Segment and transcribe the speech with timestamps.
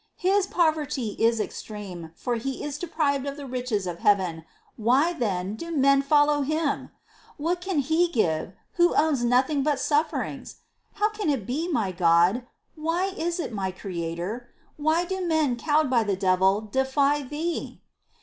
[0.17, 5.53] His poverty is extreme, for he is deprived of the riches of heaven; why, then,
[5.55, 6.89] do men follow him?
[7.37, 10.55] What can he give, who owns nothing but sufferings?
[10.93, 12.47] How can it be, my God?
[12.75, 14.49] Why is it, my Creator?
[14.75, 17.83] Why do men cowed by the devil defy Thee